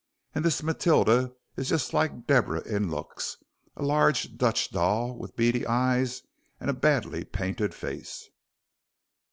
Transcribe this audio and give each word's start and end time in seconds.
And 0.33 0.43
this 0.43 0.63
Matilda 0.63 1.31
is 1.55 1.69
just 1.69 1.93
like 1.93 2.25
Deborah 2.25 2.61
in 2.63 2.89
looks 2.89 3.37
a 3.77 3.83
large 3.83 4.35
Dutch 4.35 4.71
doll 4.71 5.15
with 5.15 5.35
beady 5.35 5.63
eyes 5.67 6.23
and 6.59 6.71
a 6.71 6.73
badly 6.73 7.23
painted 7.23 7.75
face." 7.75 8.27